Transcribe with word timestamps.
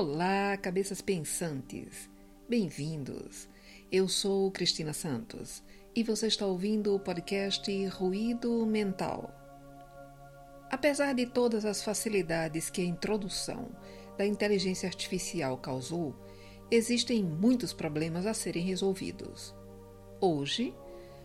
Olá, 0.00 0.56
cabeças 0.56 1.00
pensantes! 1.00 2.08
Bem-vindos! 2.48 3.48
Eu 3.90 4.06
sou 4.06 4.48
Cristina 4.52 4.92
Santos 4.92 5.60
e 5.92 6.04
você 6.04 6.28
está 6.28 6.46
ouvindo 6.46 6.94
o 6.94 7.00
podcast 7.00 7.86
Ruído 7.88 8.64
Mental. 8.64 9.28
Apesar 10.70 11.14
de 11.14 11.26
todas 11.26 11.64
as 11.64 11.82
facilidades 11.82 12.70
que 12.70 12.80
a 12.80 12.84
introdução 12.84 13.70
da 14.16 14.24
inteligência 14.24 14.86
artificial 14.86 15.58
causou, 15.58 16.14
existem 16.70 17.24
muitos 17.24 17.72
problemas 17.72 18.24
a 18.24 18.32
serem 18.32 18.62
resolvidos. 18.62 19.52
Hoje 20.20 20.72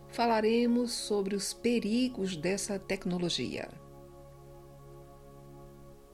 falaremos 0.07 0.93
sobre 0.93 1.35
os 1.35 1.53
perigos 1.53 2.35
dessa 2.35 2.79
tecnologia. 2.79 3.82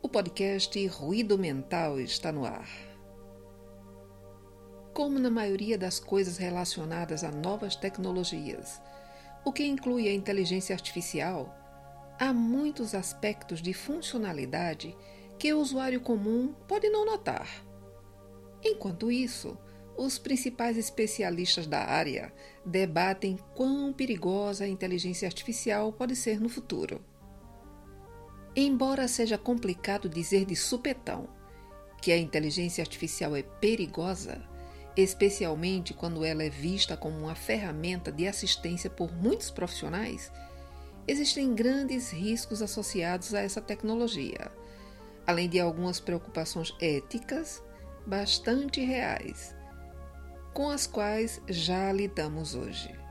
O 0.10 0.12
podcast 0.12 0.88
Ruído 0.88 1.38
Mental 1.38 2.00
está 2.00 2.32
no 2.32 2.44
ar. 2.44 2.68
Como 4.92 5.20
na 5.20 5.30
maioria 5.30 5.78
das 5.78 6.00
coisas 6.00 6.36
relacionadas 6.36 7.24
a 7.24 7.30
novas 7.30 7.76
tecnologias, 7.76 8.82
o 9.46 9.54
que 9.54 9.64
inclui 9.64 10.10
a 10.10 10.14
inteligência 10.14 10.74
artificial, 10.74 11.56
há 12.20 12.34
muitos 12.34 12.96
aspectos 12.96 13.62
de 13.62 13.72
funcionalidade 13.72 14.98
que 15.38 15.54
o 15.54 15.60
usuário 15.60 16.02
comum 16.02 16.56
pode 16.68 16.90
não 16.90 17.06
notar. 17.06 17.48
Enquanto 18.64 19.12
isso, 19.12 19.56
os 19.96 20.18
principais 20.18 20.76
especialistas 20.76 21.68
da 21.68 21.84
área 21.84 22.34
debatem 22.66 23.38
quão 23.54 23.94
perigosa 23.94 24.64
a 24.64 24.68
inteligência 24.68 25.28
artificial 25.28 25.94
pode 25.94 26.16
ser 26.16 26.42
no 26.42 26.50
futuro. 26.50 27.00
Embora 28.56 29.08
seja 29.08 29.38
complicado 29.38 30.10
dizer 30.10 30.46
de 30.46 30.56
supetão 30.56 31.30
que 32.02 32.12
a 32.12 32.18
inteligência 32.18 32.82
artificial 32.82 33.36
é 33.36 33.44
perigosa, 33.44 34.42
especialmente 34.96 35.94
quando 35.94 36.26
ela 36.26 36.44
é 36.44 36.50
vista 36.50 36.98
como 36.98 37.18
uma 37.18 37.36
ferramenta 37.36 38.12
de 38.12 38.28
assistência 38.28 38.90
por 38.90 39.14
muitos 39.14 39.52
profissionais, 39.52 40.32
existem 41.08 41.54
grandes 41.54 42.12
riscos 42.12 42.62
associados 42.62 43.34
a 43.34 43.42
essa 43.42 43.62
tecnologia, 43.62 44.52
além 45.28 45.48
de 45.48 45.60
algumas 45.60 46.00
preocupações 46.00 46.74
éticas 46.82 47.64
bastante 48.06 48.82
reais, 48.82 49.56
com 50.54 50.70
as 50.70 50.88
quais 50.88 51.42
já 51.48 51.92
lidamos 51.92 52.56
hoje. 52.56 53.09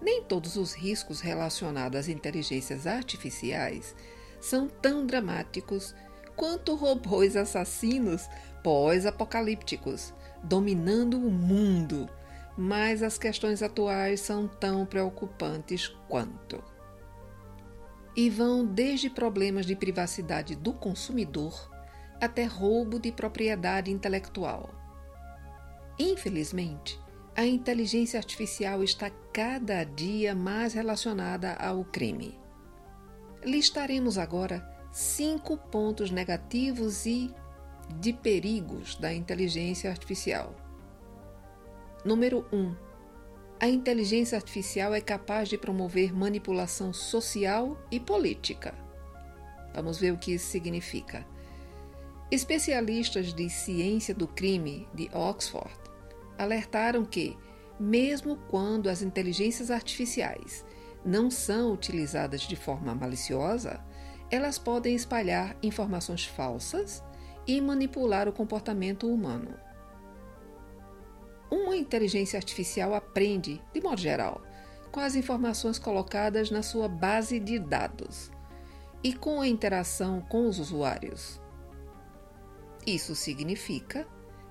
Nem 0.00 0.22
todos 0.22 0.56
os 0.56 0.72
riscos 0.72 1.20
relacionados 1.20 2.00
às 2.00 2.08
inteligências 2.08 2.86
artificiais 2.86 3.94
são 4.40 4.68
tão 4.68 5.06
dramáticos 5.06 5.94
quanto 6.34 6.74
robôs 6.74 7.36
assassinos 7.36 8.28
pós-apocalípticos 8.62 10.14
dominando 10.42 11.18
o 11.18 11.30
mundo, 11.30 12.08
mas 12.56 13.02
as 13.02 13.18
questões 13.18 13.62
atuais 13.62 14.20
são 14.20 14.48
tão 14.48 14.86
preocupantes 14.86 15.88
quanto. 16.08 16.62
E 18.16 18.28
vão 18.30 18.64
desde 18.64 19.10
problemas 19.10 19.66
de 19.66 19.76
privacidade 19.76 20.56
do 20.56 20.72
consumidor 20.72 21.70
até 22.20 22.44
roubo 22.44 22.98
de 22.98 23.12
propriedade 23.12 23.90
intelectual. 23.90 24.70
Infelizmente, 25.98 26.98
a 27.36 27.46
inteligência 27.46 28.18
artificial 28.18 28.82
está 28.82 29.10
cada 29.32 29.84
dia 29.84 30.34
mais 30.34 30.74
relacionada 30.74 31.54
ao 31.54 31.84
crime. 31.84 32.38
Listaremos 33.44 34.18
agora 34.18 34.68
cinco 34.92 35.56
pontos 35.56 36.10
negativos 36.10 37.06
e 37.06 37.34
de 37.98 38.12
perigos 38.12 38.96
da 38.96 39.12
inteligência 39.12 39.90
artificial. 39.90 40.54
Número 42.04 42.46
1. 42.52 42.56
Um, 42.56 42.76
a 43.60 43.68
inteligência 43.68 44.36
artificial 44.36 44.94
é 44.94 45.02
capaz 45.02 45.48
de 45.48 45.58
promover 45.58 46.14
manipulação 46.14 46.94
social 46.94 47.78
e 47.90 48.00
política. 48.00 48.74
Vamos 49.74 49.98
ver 49.98 50.12
o 50.12 50.18
que 50.18 50.32
isso 50.32 50.46
significa. 50.46 51.26
Especialistas 52.30 53.34
de 53.34 53.50
ciência 53.50 54.14
do 54.14 54.26
crime 54.26 54.88
de 54.94 55.10
Oxford 55.12 55.70
alertaram 56.38 57.04
que, 57.04 57.36
mesmo 57.80 58.36
quando 58.50 58.90
as 58.90 59.00
inteligências 59.00 59.70
artificiais 59.70 60.66
não 61.02 61.30
são 61.30 61.72
utilizadas 61.72 62.42
de 62.42 62.54
forma 62.54 62.94
maliciosa, 62.94 63.82
elas 64.30 64.58
podem 64.58 64.94
espalhar 64.94 65.56
informações 65.62 66.26
falsas 66.26 67.02
e 67.46 67.58
manipular 67.58 68.28
o 68.28 68.32
comportamento 68.32 69.08
humano. 69.10 69.54
Uma 71.50 71.74
inteligência 71.74 72.36
artificial 72.36 72.94
aprende, 72.94 73.60
de 73.72 73.80
modo 73.80 74.00
geral, 74.00 74.42
com 74.92 75.00
as 75.00 75.16
informações 75.16 75.78
colocadas 75.78 76.50
na 76.50 76.62
sua 76.62 76.86
base 76.86 77.40
de 77.40 77.58
dados 77.58 78.30
e 79.02 79.14
com 79.14 79.40
a 79.40 79.48
interação 79.48 80.20
com 80.20 80.46
os 80.46 80.58
usuários. 80.58 81.40
Isso 82.86 83.14
significa 83.14 84.06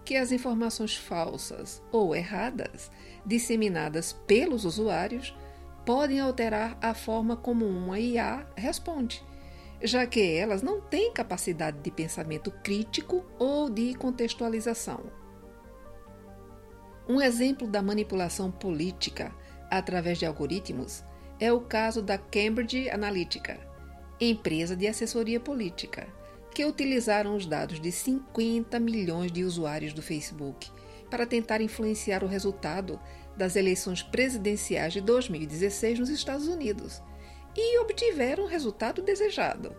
que 0.10 0.18
as 0.18 0.32
informações 0.32 0.96
falsas 0.96 1.84
ou 1.92 2.16
erradas 2.16 2.90
disseminadas 3.24 4.12
pelos 4.12 4.66
usuários 4.66 5.38
podem 5.86 6.20
alterar 6.20 6.76
a 6.82 6.96
forma 6.96 7.38
como 7.38 7.64
uma 7.68 8.00
IA 8.00 8.44
responde, 8.58 9.24
já 9.84 10.08
que 10.08 10.20
elas 10.20 10.64
não 10.64 10.82
têm 10.82 11.14
capacidade 11.14 11.78
de 11.82 11.92
pensamento 11.92 12.50
crítico 12.64 13.24
ou 13.38 13.70
de 13.70 13.94
contextualização. 13.94 15.04
Um 17.08 17.22
exemplo 17.22 17.68
da 17.68 17.84
manipulação 17.84 18.50
política 18.50 19.32
através 19.70 20.18
de 20.18 20.26
algoritmos 20.26 21.04
é 21.40 21.54
o 21.54 21.62
caso 21.62 22.02
da 22.02 22.18
Cambridge 22.18 22.90
Analytica, 22.90 23.60
empresa 24.20 24.76
de 24.76 24.88
assessoria 24.88 25.40
política 25.40 26.08
que 26.54 26.66
utilizaram 26.66 27.36
os 27.36 27.46
dados 27.46 27.80
de 27.80 27.92
50 27.92 28.80
milhões 28.80 29.32
de 29.32 29.44
usuários 29.44 29.94
do 29.94 30.02
Facebook 30.02 30.70
para 31.10 31.26
tentar 31.26 31.62
influenciar 31.62 32.24
o 32.24 32.28
resultado 32.28 33.00
das 33.36 33.56
eleições 33.56 34.04
presidenciais 34.04 34.94
de 34.94 35.02
2016 35.02 36.00
nos 36.00 36.10
Estados 36.10 36.48
Unidos 36.48 37.02
e 37.56 37.80
obtiveram 37.80 38.44
o 38.44 38.48
resultado 38.48 39.02
desejado. 39.02 39.76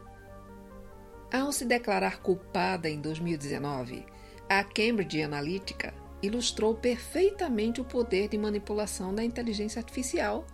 Ao 1.33 1.53
se 1.53 1.65
declarar 1.65 2.21
culpada 2.21 2.89
em 2.89 3.01
2019, 3.01 4.05
a 4.49 4.65
Cambridge 4.65 5.23
Analytica 5.23 5.95
ilustrou 6.23 6.75
perfeitamente 6.75 7.81
o 7.81 7.85
poder 7.85 8.29
de 8.29 8.37
manipulação 8.37 9.15
da 9.15 9.23
inteligência 9.23 9.79
artificial 9.79 10.45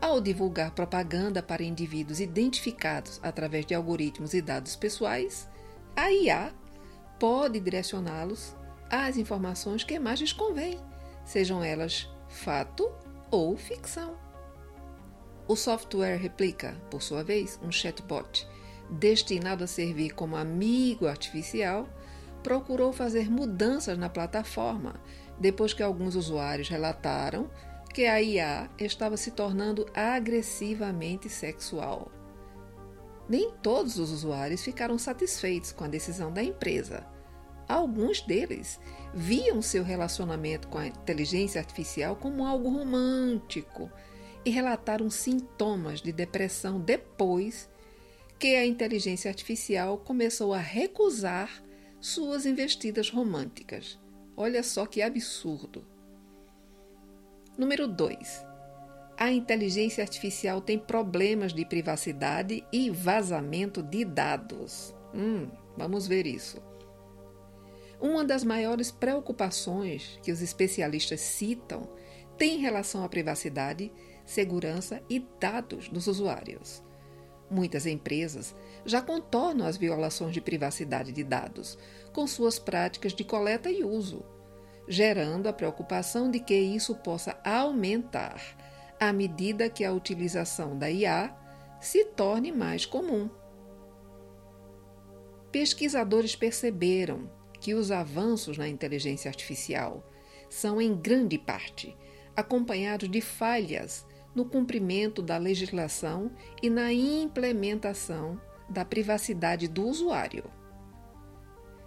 ao 0.00 0.20
divulgar 0.20 0.72
propaganda 0.72 1.42
para 1.42 1.62
indivíduos 1.62 2.20
identificados 2.20 3.20
através 3.22 3.66
de 3.66 3.74
algoritmos 3.74 4.34
e 4.34 4.40
dados 4.40 4.76
pessoais, 4.76 5.48
a 5.96 6.10
IA 6.12 6.52
pode 7.18 7.60
direcioná-los 7.60 8.56
às 8.90 9.16
informações 9.16 9.84
que 9.84 9.98
mais 9.98 10.20
lhes 10.20 10.32
convém, 10.32 10.78
sejam 11.24 11.62
elas 11.62 12.08
fato 12.28 12.90
ou 13.30 13.56
ficção. 13.56 14.16
O 15.46 15.56
software 15.56 16.18
Replica, 16.18 16.76
por 16.90 17.02
sua 17.02 17.24
vez, 17.24 17.58
um 17.62 17.72
chatbot 17.72 18.46
destinado 18.90 19.64
a 19.64 19.66
servir 19.66 20.10
como 20.10 20.36
amigo 20.36 21.06
artificial, 21.06 21.88
procurou 22.42 22.92
fazer 22.92 23.30
mudanças 23.30 23.98
na 23.98 24.08
plataforma 24.08 24.94
depois 25.38 25.72
que 25.72 25.82
alguns 25.82 26.14
usuários 26.14 26.68
relataram 26.68 27.50
que 27.98 28.06
a 28.06 28.22
IA 28.22 28.70
estava 28.78 29.16
se 29.16 29.32
tornando 29.32 29.84
agressivamente 29.92 31.28
sexual. 31.28 32.12
Nem 33.28 33.50
todos 33.60 33.98
os 33.98 34.12
usuários 34.12 34.62
ficaram 34.62 34.96
satisfeitos 34.96 35.72
com 35.72 35.82
a 35.82 35.88
decisão 35.88 36.32
da 36.32 36.40
empresa. 36.40 37.04
Alguns 37.68 38.20
deles 38.20 38.78
viam 39.12 39.60
seu 39.60 39.82
relacionamento 39.82 40.68
com 40.68 40.78
a 40.78 40.86
inteligência 40.86 41.60
artificial 41.60 42.14
como 42.14 42.46
algo 42.46 42.70
romântico 42.70 43.90
e 44.44 44.50
relataram 44.50 45.10
sintomas 45.10 46.00
de 46.00 46.12
depressão 46.12 46.78
depois 46.80 47.68
que 48.38 48.54
a 48.54 48.64
inteligência 48.64 49.28
artificial 49.28 49.98
começou 49.98 50.54
a 50.54 50.58
recusar 50.58 51.64
suas 51.98 52.46
investidas 52.46 53.10
românticas. 53.10 53.98
Olha 54.36 54.62
só 54.62 54.86
que 54.86 55.02
absurdo! 55.02 55.97
Número 57.58 57.88
2. 57.88 58.46
A 59.16 59.32
inteligência 59.32 60.04
artificial 60.04 60.60
tem 60.60 60.78
problemas 60.78 61.52
de 61.52 61.64
privacidade 61.64 62.64
e 62.72 62.88
vazamento 62.88 63.82
de 63.82 64.04
dados. 64.04 64.94
Hum, 65.12 65.48
vamos 65.76 66.06
ver 66.06 66.24
isso. 66.24 66.62
Uma 68.00 68.24
das 68.24 68.44
maiores 68.44 68.92
preocupações 68.92 70.20
que 70.22 70.30
os 70.30 70.40
especialistas 70.40 71.20
citam 71.20 71.90
tem 72.36 72.58
relação 72.58 73.02
à 73.02 73.08
privacidade, 73.08 73.90
segurança 74.24 75.02
e 75.10 75.26
dados 75.40 75.88
dos 75.88 76.06
usuários. 76.06 76.80
Muitas 77.50 77.86
empresas 77.86 78.54
já 78.86 79.02
contornam 79.02 79.66
as 79.66 79.76
violações 79.76 80.32
de 80.32 80.40
privacidade 80.40 81.10
de 81.10 81.24
dados 81.24 81.76
com 82.12 82.24
suas 82.24 82.56
práticas 82.56 83.12
de 83.12 83.24
coleta 83.24 83.68
e 83.68 83.82
uso, 83.82 84.24
gerando 84.88 85.48
a 85.48 85.52
preocupação 85.52 86.30
de 86.30 86.40
que 86.40 86.54
isso 86.54 86.94
possa 86.94 87.38
aumentar 87.44 88.40
à 88.98 89.12
medida 89.12 89.68
que 89.68 89.84
a 89.84 89.92
utilização 89.92 90.76
da 90.76 90.90
IA 90.90 91.36
se 91.80 92.04
torne 92.04 92.50
mais 92.50 92.84
comum. 92.84 93.30
Pesquisadores 95.52 96.34
perceberam 96.34 97.30
que 97.60 97.74
os 97.74 97.90
avanços 97.90 98.58
na 98.58 98.68
inteligência 98.68 99.28
artificial 99.28 100.04
são, 100.48 100.80
em 100.80 100.94
grande 100.94 101.38
parte, 101.38 101.96
acompanhados 102.34 103.10
de 103.10 103.20
falhas 103.20 104.06
no 104.34 104.44
cumprimento 104.44 105.22
da 105.22 105.36
legislação 105.36 106.30
e 106.62 106.70
na 106.70 106.92
implementação 106.92 108.40
da 108.68 108.84
privacidade 108.84 109.66
do 109.66 109.86
usuário. 109.86 110.44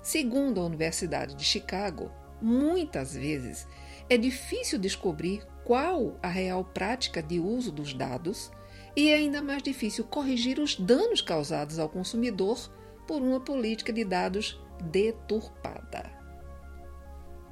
Segundo 0.01 0.59
a 0.59 0.65
Universidade 0.65 1.35
de 1.35 1.43
Chicago, 1.43 2.11
muitas 2.41 3.13
vezes 3.13 3.67
é 4.09 4.17
difícil 4.17 4.79
descobrir 4.79 5.45
qual 5.63 6.17
a 6.21 6.27
real 6.27 6.65
prática 6.65 7.21
de 7.21 7.39
uso 7.39 7.71
dos 7.71 7.93
dados 7.93 8.51
e 8.95 9.09
é 9.09 9.15
ainda 9.15 9.41
mais 9.41 9.63
difícil 9.63 10.03
corrigir 10.03 10.59
os 10.59 10.75
danos 10.75 11.21
causados 11.21 11.79
ao 11.79 11.87
consumidor 11.87 12.69
por 13.07 13.21
uma 13.21 13.39
política 13.39 13.93
de 13.93 14.03
dados 14.03 14.59
deturpada. 14.81 16.11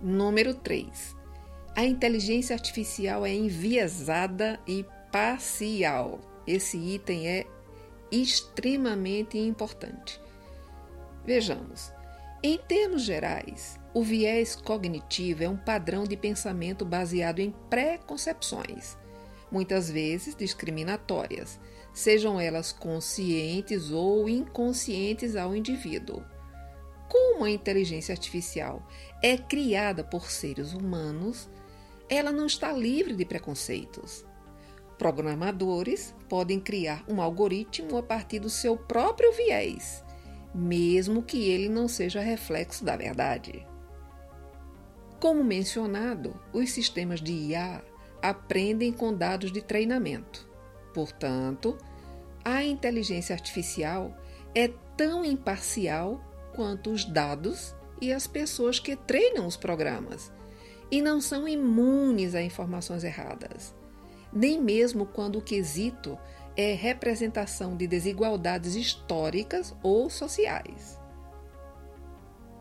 Número 0.02 0.54
3. 0.54 1.16
A 1.76 1.86
inteligência 1.86 2.54
artificial 2.54 3.26
é 3.26 3.34
enviesada 3.34 4.60
e 4.68 4.86
parcial. 5.12 6.20
Esse 6.46 6.78
item 6.78 7.28
é 7.28 7.46
extremamente 8.12 9.38
importante. 9.38 10.20
Vejamos. 11.26 11.94
Em 12.42 12.58
termos 12.58 13.04
gerais, 13.04 13.79
o 14.00 14.02
viés 14.02 14.56
cognitivo 14.56 15.44
é 15.44 15.50
um 15.50 15.58
padrão 15.58 16.06
de 16.06 16.16
pensamento 16.16 16.86
baseado 16.86 17.40
em 17.40 17.54
preconcepções, 17.70 18.98
muitas 19.52 19.92
vezes 19.92 20.34
discriminatórias, 20.34 21.60
sejam 21.94 22.40
elas 22.40 22.72
conscientes 22.72 23.92
ou 23.92 24.30
inconscientes 24.30 25.36
ao 25.36 25.54
indivíduo. 25.54 26.24
Como 27.10 27.44
a 27.44 27.50
inteligência 27.50 28.14
artificial 28.14 28.88
é 29.22 29.38
criada 29.38 30.02
por 30.02 30.32
seres 30.32 30.72
humanos, 30.72 31.50
ela 32.08 32.32
não 32.32 32.46
está 32.46 32.72
livre 32.72 33.14
de 33.14 33.26
preconceitos. 33.26 34.26
Programadores 34.98 36.16
podem 36.30 36.58
criar 36.58 37.04
um 37.06 37.22
algoritmo 37.22 37.98
a 37.98 38.04
partir 38.04 38.40
do 38.40 38.50
seu 38.50 38.78
próprio 38.78 39.34
viés, 39.34 40.06
mesmo 40.56 41.22
que 41.22 41.50
ele 41.50 41.68
não 41.68 41.90
seja 41.90 42.22
reflexo 42.22 42.86
da 42.86 42.96
verdade. 42.96 43.68
Como 45.20 45.44
mencionado, 45.44 46.40
os 46.54 46.72
sistemas 46.72 47.22
de 47.22 47.34
IA 47.34 47.84
aprendem 48.22 48.92
com 48.92 49.14
dados 49.14 49.52
de 49.52 49.62
treinamento. 49.62 50.48
Portanto, 50.94 51.78
a 52.44 52.64
inteligência 52.64 53.34
artificial 53.34 54.16
é 54.56 54.70
tão 54.96 55.26
imparcial 55.26 56.24
quanto 56.56 56.90
os 56.90 57.04
dados 57.04 57.76
e 58.02 58.14
as 58.14 58.28
pessoas 58.28 58.80
que 58.80 58.96
treinam 58.96 59.46
os 59.46 59.58
programas, 59.58 60.32
e 60.90 61.02
não 61.02 61.20
são 61.20 61.48
imunes 61.48 62.34
a 62.34 62.42
informações 62.42 63.04
erradas, 63.04 63.76
nem 64.32 64.62
mesmo 64.62 65.06
quando 65.06 65.38
o 65.38 65.42
quesito 65.42 66.18
é 66.56 66.74
representação 66.74 67.76
de 67.76 67.88
desigualdades 67.88 68.76
históricas 68.76 69.76
ou 69.84 70.10
sociais. 70.10 70.98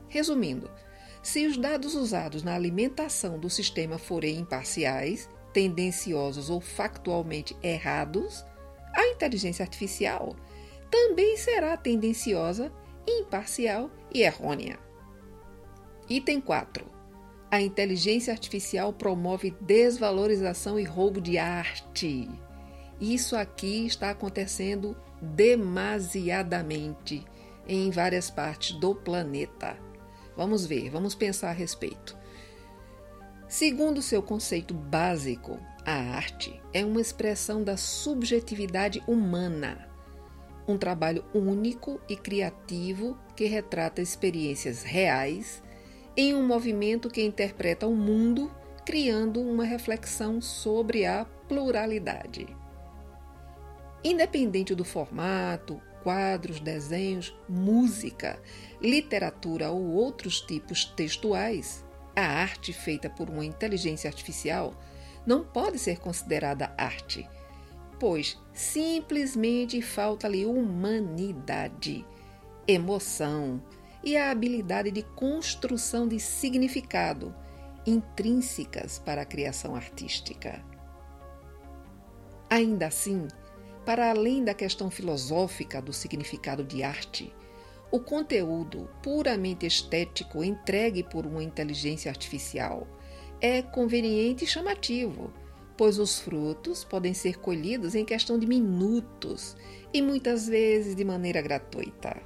Resumindo, 0.09 0.71
se 1.29 1.47
os 1.47 1.57
dados 1.59 1.95
usados 1.95 2.43
na 2.43 2.55
alimentação 2.55 3.39
do 3.39 3.51
sistema 3.51 3.99
forem 3.99 4.39
imparciais, 4.39 5.29
tendenciosos 5.53 6.49
ou 6.49 6.59
factualmente 6.59 7.55
errados, 7.63 8.47
a 8.95 9.07
inteligência 9.09 9.63
artificial 9.63 10.35
também 10.91 11.37
será 11.37 11.77
tendenciosa, 11.77 12.73
imparcial 13.07 13.91
e 14.11 14.23
errônea. 14.23 14.79
Item 16.09 16.41
4. 16.41 16.87
A 17.51 17.61
inteligência 17.61 18.33
artificial 18.33 18.91
promove 18.91 19.55
desvalorização 19.61 20.81
e 20.81 20.85
roubo 20.85 21.21
de 21.21 21.37
arte. 21.37 22.27
Isso 22.99 23.37
aqui 23.37 23.85
está 23.85 24.09
acontecendo 24.09 24.97
demasiadamente 25.21 27.23
em 27.67 27.91
várias 27.91 28.31
partes 28.31 28.73
do 28.81 28.95
planeta. 28.95 29.88
Vamos 30.39 30.65
ver, 30.65 30.89
vamos 30.89 31.17
pensar 31.17 31.51
a 31.51 31.53
respeito. 31.53 32.17
Segundo 33.49 34.01
seu 34.01 34.23
conceito 34.23 34.73
básico, 34.73 35.59
a 35.85 35.93
arte 35.93 36.63
é 36.73 36.85
uma 36.85 37.01
expressão 37.01 37.65
da 37.65 37.77
subjetividade 37.77 39.03
humana, 39.09 39.89
um 40.69 40.79
trabalho 40.79 41.25
único 41.35 42.01
e 42.09 42.15
criativo 42.15 43.19
que 43.35 43.47
retrata 43.47 44.01
experiências 44.01 44.85
reais 44.85 45.61
em 46.17 46.37
um 46.37 46.47
movimento 46.47 47.11
que 47.11 47.21
interpreta 47.21 47.89
o 47.89 47.97
mundo, 47.97 48.49
criando 48.87 49.41
uma 49.41 49.65
reflexão 49.65 50.41
sobre 50.41 51.05
a 51.05 51.25
pluralidade. 51.49 52.47
Independente 54.05 54.73
do 54.73 54.85
formato, 54.85 55.83
quadros, 56.03 56.61
desenhos, 56.61 57.35
música, 57.49 58.41
literatura 58.81 59.71
ou 59.71 59.93
outros 59.93 60.41
tipos 60.41 60.85
textuais, 60.85 61.85
a 62.15 62.23
arte 62.23 62.73
feita 62.73 63.09
por 63.09 63.29
uma 63.31 63.45
inteligência 63.45 64.09
artificial 64.09 64.75
não 65.27 65.45
pode 65.45 65.79
ser 65.79 65.99
considerada 65.99 66.73
arte, 66.77 67.29
pois 68.01 68.41
simplesmente 68.53 69.81
falta-lhe 69.83 70.47
humanidade, 70.47 72.05
emoção 72.67 73.63
e 74.03 74.17
a 74.17 74.31
habilidade 74.31 74.91
de 74.91 75.03
construção 75.03 76.09
de 76.09 76.19
significado 76.19 77.35
intrínsecas 77.87 78.99
para 78.99 79.23
a 79.23 79.27
criação 79.27 79.75
artística. 79.75 80.63
Ainda 82.51 82.87
assim, 82.87 83.29
para 83.89 84.11
além 84.11 84.45
da 84.45 84.53
questão 84.53 84.91
filosófica 84.91 85.81
do 85.81 85.95
significado 85.95 86.63
de 86.63 86.83
arte, 86.83 87.35
o 87.91 87.99
conteúdo 87.99 88.87
puramente 89.03 89.65
estético 89.65 90.45
entregue 90.45 91.03
por 91.03 91.25
uma 91.25 91.43
inteligência 91.43 92.11
artificial 92.11 92.87
é 93.41 93.63
conveniente 93.63 94.45
e 94.45 94.47
chamativo, 94.47 95.33
pois 95.75 95.99
os 95.99 96.21
frutos 96.21 96.85
podem 96.85 97.15
ser 97.15 97.39
colhidos 97.39 97.95
em 97.95 98.05
questão 98.05 98.39
de 98.39 98.47
minutos 98.47 99.57
e 99.91 100.03
muitas 100.03 100.47
vezes 100.47 100.95
de 100.95 101.03
maneira 101.03 101.41
gratuita. 101.41 102.21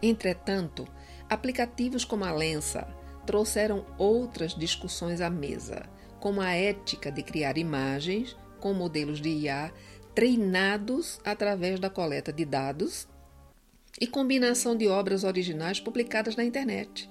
Entretanto, 0.00 0.88
aplicativos 1.28 2.02
como 2.02 2.24
a 2.24 2.32
Lensa 2.32 2.88
trouxeram 3.26 3.84
outras 3.98 4.54
discussões 4.54 5.20
à 5.20 5.28
mesa, 5.28 5.82
como 6.18 6.40
a 6.40 6.54
ética 6.54 7.12
de 7.12 7.22
criar 7.22 7.58
imagens 7.58 8.34
com 8.58 8.72
modelos 8.72 9.20
de 9.20 9.28
IA 9.28 9.70
treinados 10.14 11.20
através 11.24 11.78
da 11.78 11.88
coleta 11.88 12.32
de 12.32 12.44
dados 12.44 13.08
e 14.00 14.06
combinação 14.06 14.76
de 14.76 14.88
obras 14.88 15.24
originais 15.24 15.80
publicadas 15.80 16.36
na 16.36 16.44
internet. 16.44 17.08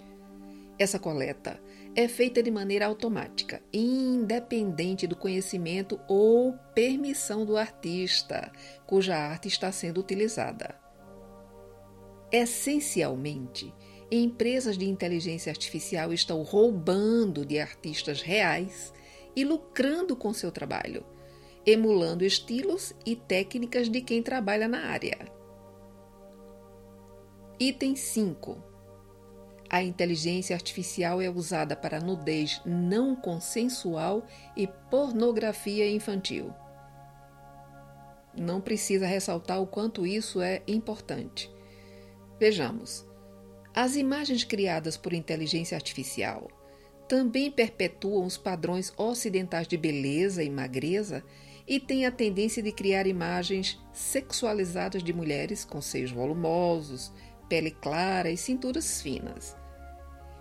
Essa 0.77 0.97
coleta 0.97 1.59
é 1.95 2.07
feita 2.07 2.41
de 2.41 2.49
maneira 2.49 2.85
automática, 2.85 3.61
independente 3.73 5.05
do 5.05 5.15
conhecimento 5.15 5.99
ou 6.07 6.53
permissão 6.73 7.45
do 7.45 7.57
artista 7.57 8.51
cuja 8.85 9.17
arte 9.17 9.47
está 9.47 9.71
sendo 9.71 9.99
utilizada. 9.99 10.79
Essencialmente, 12.31 13.73
empresas 14.11 14.77
de 14.77 14.85
inteligência 14.85 15.49
artificial 15.49 16.13
estão 16.13 16.43
roubando 16.43 17.45
de 17.45 17.59
artistas 17.59 18.21
reais 18.21 18.93
e 19.35 19.43
lucrando 19.43 20.15
com 20.15 20.33
seu 20.33 20.51
trabalho 20.51 21.05
emulando 21.65 22.23
estilos 22.23 22.93
e 23.05 23.15
técnicas 23.15 23.89
de 23.89 24.01
quem 24.01 24.23
trabalha 24.23 24.67
na 24.67 24.87
área. 24.87 25.17
Item 27.59 27.95
5. 27.95 28.63
A 29.69 29.83
inteligência 29.83 30.55
artificial 30.55 31.21
é 31.21 31.29
usada 31.29 31.75
para 31.75 31.99
nudez 31.99 32.61
não 32.65 33.15
consensual 33.15 34.25
e 34.55 34.65
pornografia 34.89 35.89
infantil. 35.89 36.53
Não 38.35 38.61
precisa 38.61 39.05
ressaltar 39.05 39.61
o 39.61 39.67
quanto 39.67 40.07
isso 40.07 40.41
é 40.41 40.63
importante. 40.67 41.51
Vejamos. 42.39 43.05
As 43.75 43.95
imagens 43.95 44.43
criadas 44.43 44.97
por 44.97 45.13
inteligência 45.13 45.75
artificial 45.75 46.49
também 47.07 47.51
perpetuam 47.51 48.25
os 48.25 48.37
padrões 48.37 48.93
ocidentais 48.97 49.67
de 49.67 49.77
beleza 49.77 50.43
e 50.43 50.49
magreza 50.49 51.23
e 51.69 51.79
tem 51.79 52.07
a 52.07 52.11
tendência 52.11 52.63
de 52.63 52.71
criar 52.71 53.05
imagens 53.05 53.79
sexualizadas 53.93 55.03
de 55.03 55.13
mulheres 55.13 55.63
com 55.63 55.79
seios 55.79 56.11
volumosos, 56.11 57.13
pele 57.47 57.69
clara 57.69 58.31
e 58.31 58.35
cinturas 58.35 58.99
finas. 58.99 59.55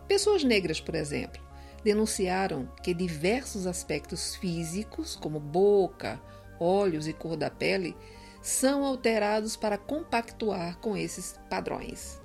Pessoas 0.09 0.43
negras, 0.43 0.81
por 0.81 0.95
exemplo, 0.95 1.47
denunciaram 1.85 2.67
que 2.83 2.95
diversos 2.95 3.67
aspectos 3.67 4.37
físicos, 4.37 5.17
como 5.17 5.39
boca, 5.39 6.19
olhos 6.59 7.07
e 7.07 7.13
cor 7.13 7.37
da 7.37 7.51
pele, 7.51 7.95
são 8.41 8.83
alterados 8.83 9.55
para 9.55 9.77
compactuar 9.77 10.79
com 10.79 10.97
esses 10.97 11.39
padrões. 11.51 12.19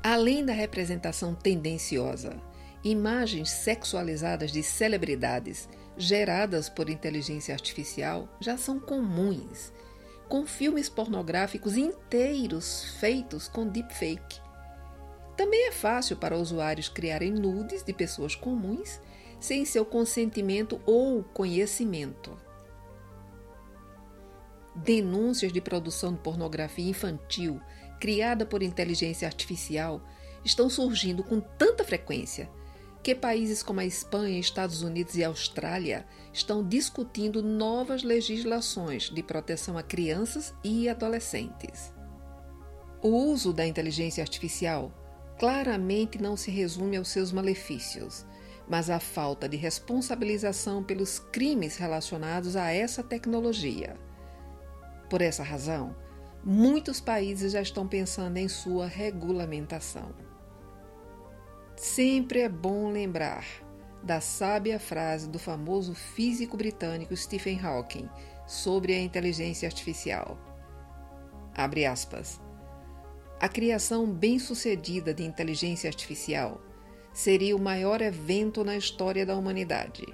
Além 0.00 0.44
da 0.44 0.52
representação 0.52 1.34
tendenciosa, 1.34 2.40
imagens 2.84 3.50
sexualizadas 3.50 4.52
de 4.52 4.62
celebridades 4.62 5.66
geradas 5.96 6.68
por 6.68 6.90
inteligência 6.90 7.54
artificial 7.54 8.28
já 8.38 8.58
são 8.58 8.78
comuns, 8.78 9.72
com 10.28 10.46
filmes 10.46 10.88
pornográficos 10.88 11.76
inteiros 11.76 12.96
feitos 13.00 13.48
com 13.48 13.66
deepfake. 13.66 14.40
Também 15.34 15.68
é 15.68 15.72
fácil 15.72 16.16
para 16.16 16.36
usuários 16.36 16.88
criarem 16.88 17.32
nudes 17.32 17.82
de 17.82 17.92
pessoas 17.92 18.34
comuns 18.34 19.00
sem 19.40 19.64
seu 19.64 19.84
consentimento 19.84 20.80
ou 20.84 21.22
conhecimento. 21.22 22.36
Denúncias 24.76 25.52
de 25.52 25.60
produção 25.60 26.12
de 26.12 26.18
pornografia 26.18 26.90
infantil 26.90 27.60
criada 28.00 28.44
por 28.44 28.62
inteligência 28.62 29.26
artificial 29.26 30.02
estão 30.44 30.68
surgindo 30.68 31.22
com 31.24 31.40
tanta 31.40 31.84
frequência 31.84 32.50
que 33.04 33.14
países 33.14 33.62
como 33.62 33.80
a 33.80 33.84
Espanha, 33.84 34.40
Estados 34.40 34.80
Unidos 34.80 35.14
e 35.14 35.22
Austrália 35.22 36.06
estão 36.32 36.66
discutindo 36.66 37.42
novas 37.42 38.02
legislações 38.02 39.10
de 39.10 39.22
proteção 39.22 39.76
a 39.76 39.82
crianças 39.82 40.54
e 40.64 40.88
adolescentes. 40.88 41.92
O 43.02 43.10
uso 43.10 43.52
da 43.52 43.66
inteligência 43.66 44.22
artificial 44.22 44.90
claramente 45.38 46.16
não 46.16 46.34
se 46.34 46.50
resume 46.50 46.96
aos 46.96 47.08
seus 47.08 47.30
malefícios, 47.30 48.24
mas 48.66 48.88
à 48.88 48.98
falta 48.98 49.46
de 49.46 49.58
responsabilização 49.58 50.82
pelos 50.82 51.18
crimes 51.18 51.76
relacionados 51.76 52.56
a 52.56 52.70
essa 52.70 53.02
tecnologia. 53.02 53.98
Por 55.10 55.20
essa 55.20 55.42
razão, 55.42 55.94
muitos 56.42 57.02
países 57.02 57.52
já 57.52 57.60
estão 57.60 57.86
pensando 57.86 58.38
em 58.38 58.48
sua 58.48 58.86
regulamentação. 58.86 60.23
Sempre 61.76 62.40
é 62.40 62.48
bom 62.48 62.90
lembrar 62.90 63.44
da 64.02 64.20
sábia 64.20 64.78
frase 64.78 65.28
do 65.28 65.38
famoso 65.38 65.94
físico 65.94 66.56
britânico 66.56 67.16
Stephen 67.16 67.58
Hawking 67.60 68.08
sobre 68.46 68.94
a 68.94 69.00
inteligência 69.00 69.66
artificial. 69.66 70.38
Abre 71.54 71.84
aspas. 71.84 72.40
A 73.40 73.48
criação 73.48 74.06
bem-sucedida 74.06 75.12
de 75.12 75.24
inteligência 75.24 75.88
artificial 75.88 76.60
seria 77.12 77.56
o 77.56 77.60
maior 77.60 78.00
evento 78.00 78.62
na 78.62 78.76
história 78.76 79.26
da 79.26 79.36
humanidade. 79.36 80.04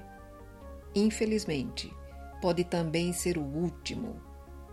Infelizmente, 0.95 1.93
pode 2.41 2.65
também 2.65 3.13
ser 3.13 3.37
o 3.37 3.43
último, 3.43 4.21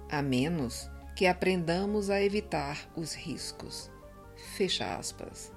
a 0.10 0.22
menos 0.22 0.90
que 1.16 1.28
aprendamos 1.28 2.10
a 2.10 2.22
evitar 2.22 2.90
os 2.96 3.14
riscos. 3.14 3.92
Fecha 4.56 4.96
aspas. 4.96 5.57